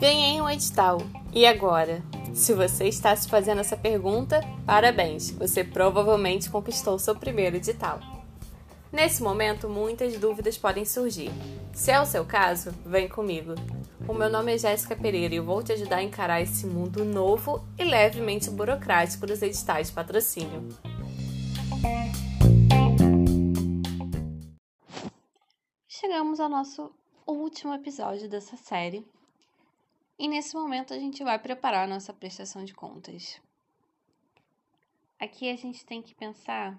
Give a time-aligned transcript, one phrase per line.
[0.00, 0.98] Ganhei um edital.
[1.32, 2.02] E agora?
[2.34, 5.30] Se você está se fazendo essa pergunta, parabéns!
[5.30, 8.00] Você provavelmente conquistou seu primeiro edital.
[8.90, 11.30] Nesse momento, muitas dúvidas podem surgir.
[11.72, 13.54] Se é o seu caso, vem comigo.
[14.06, 17.04] O meu nome é Jéssica Pereira e eu vou te ajudar a encarar esse mundo
[17.04, 20.68] novo e levemente burocrático dos editais de patrocínio.
[26.02, 26.92] Chegamos ao nosso
[27.24, 29.06] último episódio dessa série
[30.18, 33.40] e nesse momento a gente vai preparar a nossa prestação de contas.
[35.16, 36.76] Aqui a gente tem que pensar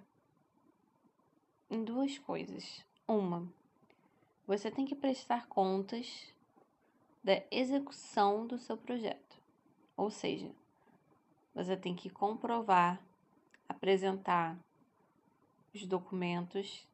[1.69, 2.85] em duas coisas.
[3.07, 3.47] Uma,
[4.45, 6.35] você tem que prestar contas
[7.23, 9.41] da execução do seu projeto.
[9.95, 10.51] Ou seja,
[11.55, 13.01] você tem que comprovar,
[13.69, 14.59] apresentar
[15.73, 16.85] os documentos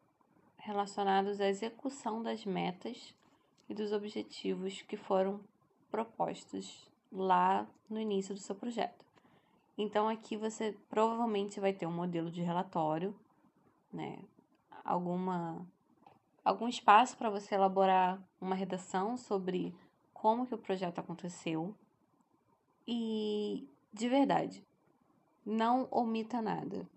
[0.60, 3.14] relacionados à execução das metas
[3.68, 5.40] e dos objetivos que foram
[5.90, 9.06] propostos lá no início do seu projeto.
[9.78, 13.16] Então aqui você provavelmente vai ter um modelo de relatório,
[13.92, 14.20] né?
[14.84, 15.66] Alguma
[16.44, 19.76] algum espaço para você elaborar uma redação sobre
[20.14, 21.74] como que o projeto aconteceu.
[22.88, 24.66] E de verdade,
[25.46, 26.88] não omita nada.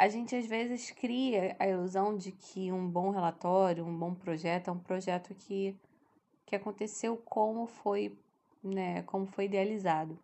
[0.00, 4.68] A gente às vezes cria a ilusão de que um bom relatório, um bom projeto
[4.68, 5.76] é um projeto que,
[6.46, 8.18] que aconteceu como foi,
[8.64, 10.18] né, como foi idealizado.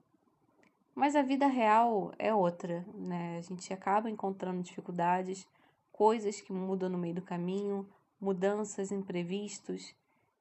[0.94, 3.36] Mas a vida real é outra, né?
[3.36, 5.46] A gente acaba encontrando dificuldades,
[5.92, 7.86] coisas que mudam no meio do caminho,
[8.18, 9.94] mudanças, imprevistos.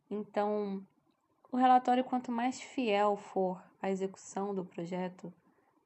[0.10, 0.82] Então,
[1.52, 5.34] o relatório, quanto mais fiel for à execução do projeto,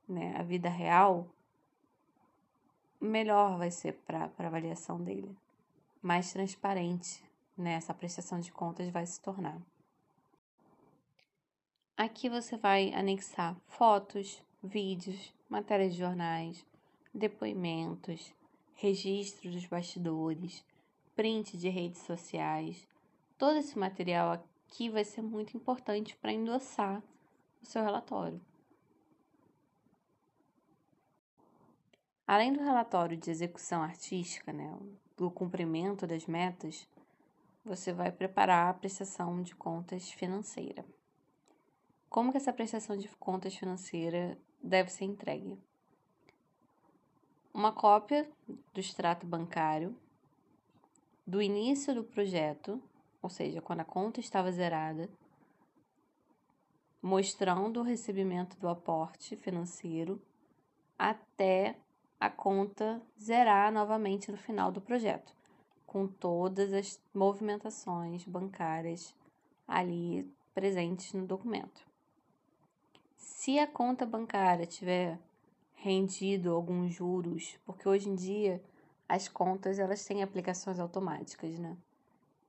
[0.07, 1.25] né, a vida real,
[2.99, 5.35] melhor vai ser para a avaliação dele.
[6.01, 7.23] Mais transparente
[7.59, 9.59] né, essa prestação de contas vai se tornar.
[11.97, 16.65] Aqui você vai anexar fotos, vídeos, matérias de jornais,
[17.13, 18.33] depoimentos,
[18.75, 20.63] registros dos bastidores,
[21.15, 22.87] print de redes sociais.
[23.37, 27.03] Todo esse material aqui vai ser muito importante para endossar
[27.61, 28.39] o seu relatório.
[32.29, 34.71] Além do relatório de execução artística, né,
[35.17, 36.87] do cumprimento das metas,
[37.65, 40.85] você vai preparar a prestação de contas financeira.
[42.07, 45.57] Como que essa prestação de contas financeira deve ser entregue?
[47.51, 49.97] Uma cópia do extrato bancário
[51.25, 52.79] do início do projeto,
[53.23, 55.09] ou seja, quando a conta estava zerada,
[57.01, 60.21] mostrando o recebimento do aporte financeiro
[60.95, 61.75] até
[62.19, 65.33] a conta zerar novamente no final do projeto,
[65.87, 69.15] com todas as movimentações bancárias
[69.67, 71.87] ali presentes no documento.
[73.15, 75.17] Se a conta bancária tiver
[75.75, 78.61] rendido alguns juros, porque hoje em dia
[79.07, 81.77] as contas elas têm aplicações automáticas, né?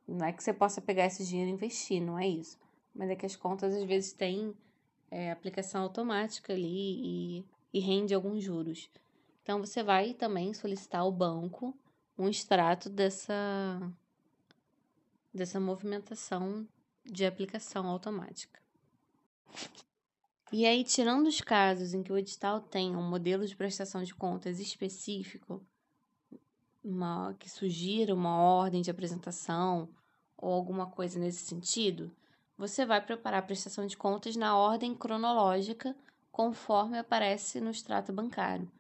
[0.07, 2.59] Não é que você possa pegar esse dinheiro e investir, não é isso.
[2.93, 4.53] Mas é que as contas às vezes têm
[5.09, 8.91] é, aplicação automática ali e, e rende alguns juros.
[9.51, 11.77] Então, você vai também solicitar ao banco
[12.17, 13.35] um extrato dessa,
[15.35, 16.69] dessa movimentação
[17.05, 18.63] de aplicação automática.
[20.53, 24.15] E aí, tirando os casos em que o edital tem um modelo de prestação de
[24.15, 25.61] contas específico,
[26.85, 29.89] uma, que sugira uma ordem de apresentação
[30.37, 32.09] ou alguma coisa nesse sentido,
[32.57, 35.97] você vai preparar a prestação de contas na ordem cronológica
[36.31, 38.71] conforme aparece no extrato bancário.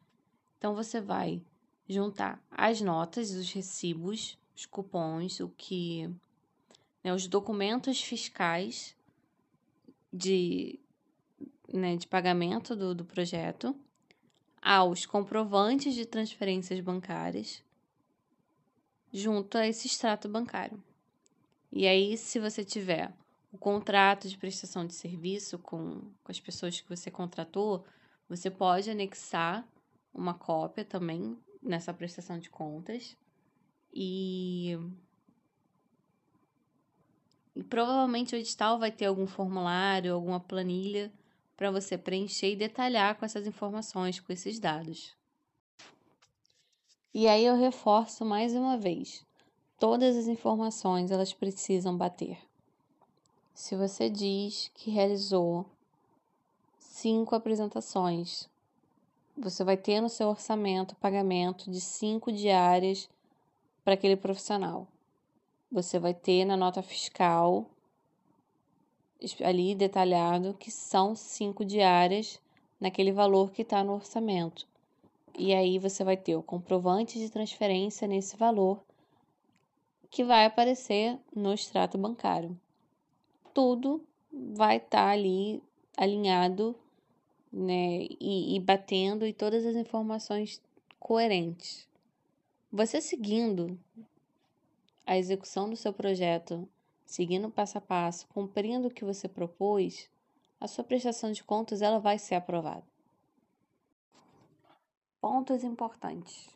[0.60, 1.43] Então você vai
[1.88, 6.06] juntar as notas, os recibos, os cupons, o que
[7.03, 8.94] né, os documentos fiscais
[10.12, 10.78] de,
[11.72, 13.75] né, de pagamento do, do projeto,
[14.60, 17.65] aos comprovantes de transferências bancárias,
[19.10, 20.78] junto a esse extrato bancário.
[21.72, 23.10] E aí, se você tiver
[23.51, 27.83] o contrato de prestação de serviço com, com as pessoas que você contratou,
[28.28, 29.66] você pode anexar
[30.12, 33.16] uma cópia também nessa prestação de contas.
[33.92, 34.78] E,
[37.54, 41.12] e provavelmente o edital vai ter algum formulário, alguma planilha
[41.57, 45.15] para você preencher e detalhar com essas informações, com esses dados.
[47.13, 49.27] E aí eu reforço mais uma vez,
[49.78, 52.39] todas as informações elas precisam bater.
[53.53, 55.66] Se você diz que realizou
[56.78, 58.48] cinco apresentações
[59.41, 63.09] você vai ter no seu orçamento pagamento de cinco diárias
[63.83, 64.87] para aquele profissional.
[65.72, 67.65] você vai ter na nota fiscal
[69.42, 72.41] ali detalhado que são cinco diárias
[72.78, 74.66] naquele valor que está no orçamento.
[75.39, 78.83] E aí você vai ter o comprovante de transferência nesse valor
[80.10, 82.59] que vai aparecer no extrato bancário.
[83.54, 85.63] Tudo vai estar tá ali
[85.97, 86.75] alinhado
[87.52, 90.62] né, e, e batendo e todas as informações
[90.98, 91.88] coerentes.
[92.72, 93.78] Você seguindo
[95.06, 96.68] a execução do seu projeto,
[97.04, 100.08] seguindo passo a passo, cumprindo o que você propôs,
[100.60, 102.84] a sua prestação de contas ela vai ser aprovada.
[105.20, 106.48] Pontos importantes.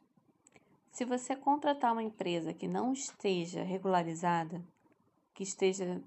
[0.93, 4.63] Se você contratar uma empresa que não esteja regularizada,
[5.35, 6.01] que esteja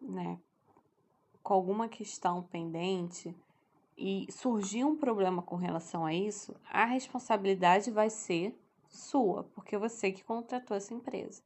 [0.00, 0.38] né,
[1.42, 3.32] com alguma questão pendente
[3.96, 8.58] e surgir um problema com relação a isso, a responsabilidade vai ser
[8.88, 11.42] sua, porque você que contratou essa empresa.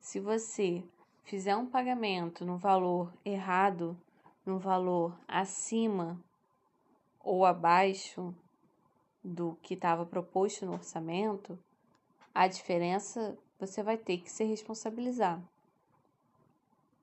[0.00, 0.84] Se você
[1.24, 3.96] fizer um pagamento no valor errado,
[4.44, 6.22] no valor acima
[7.18, 8.32] ou abaixo
[9.22, 11.58] do que estava proposto no orçamento,
[12.32, 15.42] a diferença você vai ter que se responsabilizar.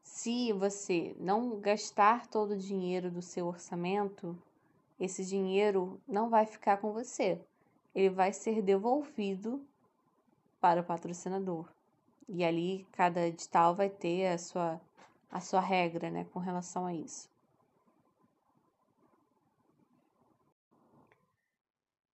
[0.03, 4.37] Se você não gastar todo o dinheiro do seu orçamento,
[4.99, 7.39] esse dinheiro não vai ficar com você.
[7.95, 9.65] Ele vai ser devolvido
[10.59, 11.67] para o patrocinador.
[12.27, 14.79] E ali cada edital vai ter a sua,
[15.31, 17.29] a sua regra né, com relação a isso.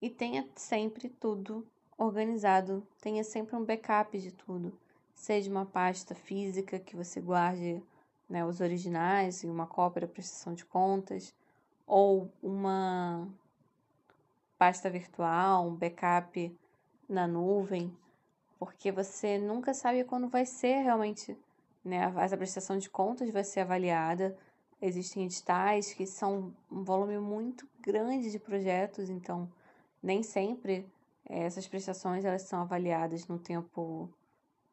[0.02, 4.78] E tenha sempre tudo organizado, tenha sempre um backup de tudo.
[5.20, 7.84] Seja uma pasta física que você guarde
[8.30, 11.36] né, os originais e uma cópia da prestação de contas,
[11.86, 13.28] ou uma
[14.58, 16.58] pasta virtual, um backup
[17.08, 17.94] na nuvem
[18.58, 21.38] porque você nunca sabe quando vai ser realmente,
[21.84, 24.38] né, a prestação de contas vai ser avaliada.
[24.82, 29.52] Existem editais que são um volume muito grande de projetos, então
[30.02, 30.90] nem sempre
[31.30, 34.10] eh, essas prestações elas são avaliadas no tempo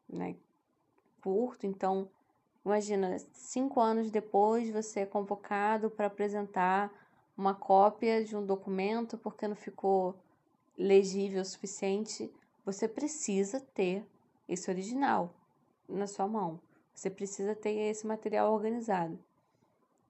[0.08, 0.36] né,
[1.22, 1.66] curto.
[1.66, 2.08] Então,
[2.64, 6.92] imagina, cinco anos depois você é convocado para apresentar
[7.36, 10.14] uma cópia de um documento porque não ficou
[10.76, 12.32] legível o suficiente
[12.66, 14.04] você precisa ter
[14.48, 15.32] esse original
[15.88, 16.60] na sua mão.
[16.92, 19.16] Você precisa ter esse material organizado.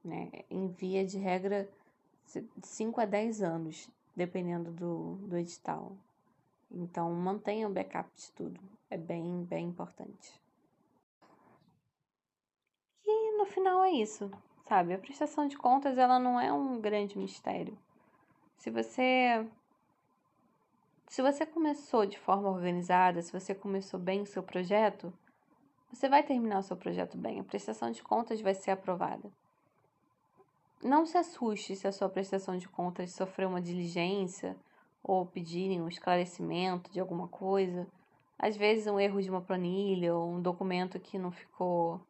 [0.02, 0.30] Né?
[0.48, 1.68] Em via de regra,
[2.62, 5.92] 5 a 10 anos, dependendo do, do edital.
[6.70, 8.58] Então, mantenha um backup de tudo.
[8.88, 10.40] É bem, bem importante.
[13.04, 14.30] E no final é isso,
[14.68, 14.94] sabe?
[14.94, 17.76] A prestação de contas, ela não é um grande mistério.
[18.56, 19.46] Se você
[21.08, 25.12] se você começou de forma organizada, se você começou bem o seu projeto,
[25.92, 27.40] você vai terminar o seu projeto bem.
[27.40, 29.30] A prestação de contas vai ser aprovada.
[30.82, 34.56] Não se assuste se a sua prestação de contas sofreu uma diligência
[35.02, 37.86] ou pedirem um esclarecimento de alguma coisa.
[38.38, 42.00] Às vezes, um erro de uma planilha ou um documento que não ficou.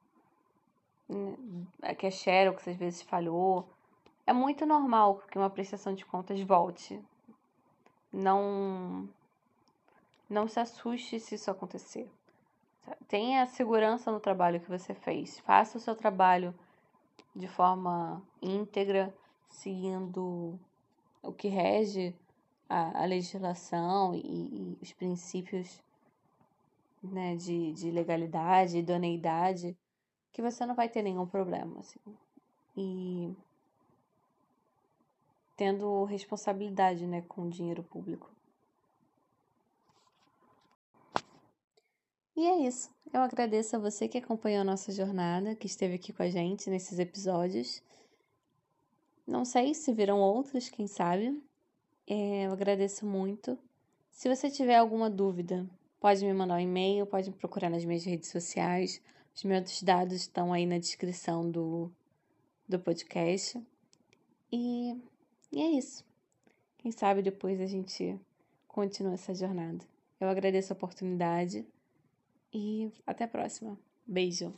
[1.09, 3.69] Né, que é xerox, às vezes falhou.
[4.27, 7.01] É muito normal que uma prestação de contas volte
[8.13, 9.09] não
[10.29, 12.11] não se assuste se isso acontecer.
[13.09, 15.39] Tenha segurança no trabalho que você fez.
[15.41, 16.55] Faça o seu trabalho
[17.35, 19.15] de forma íntegra,
[19.49, 20.59] seguindo
[21.23, 22.15] o que rege
[22.69, 25.81] a, a legislação e, e, os princípios
[27.13, 29.77] né, de, de legalidade, idoneidade,
[30.33, 31.81] que você não vai ter nenhum problema.
[31.81, 31.99] Assim.
[32.77, 33.35] E
[35.57, 38.31] tendo responsabilidade né, com o dinheiro público.
[42.37, 42.91] E é isso.
[43.13, 46.69] Eu agradeço a você que acompanhou a nossa jornada, que esteve aqui com a gente
[46.69, 47.83] nesses episódios.
[49.27, 51.43] Não sei se virão outros, quem sabe.
[52.07, 53.59] É, eu agradeço muito.
[54.11, 55.67] Se você tiver alguma dúvida,
[56.07, 59.03] pode me mandar um e-mail, pode me procurar nas minhas redes sociais.
[59.35, 61.91] Os meus dados estão aí na descrição do,
[62.69, 63.61] do podcast.
[64.53, 64.97] E
[65.51, 66.05] e é isso.
[66.79, 68.17] Quem sabe depois a gente
[68.69, 69.85] continua essa jornada.
[70.21, 71.67] Eu agradeço a oportunidade
[72.55, 73.77] e até a próxima.
[74.07, 74.55] Beijo.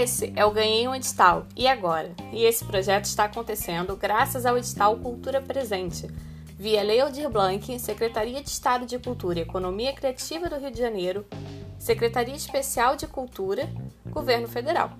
[0.00, 1.44] Esse é o Ganhei um Edital.
[1.54, 2.10] E agora?
[2.32, 6.08] E esse projeto está acontecendo graças ao edital Cultura Presente,
[6.58, 10.78] via Lei Aldir Blanc, Secretaria de Estado de Cultura e Economia Criativa do Rio de
[10.78, 11.26] Janeiro,
[11.78, 13.68] Secretaria Especial de Cultura,
[14.06, 14.92] Governo Federal.